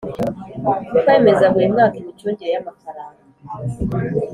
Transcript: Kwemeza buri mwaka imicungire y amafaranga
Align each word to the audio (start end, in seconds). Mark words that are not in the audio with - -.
Kwemeza 1.03 1.45
buri 1.53 1.65
mwaka 1.73 1.95
imicungire 2.01 2.49
y 2.55 2.59
amafaranga 2.63 3.21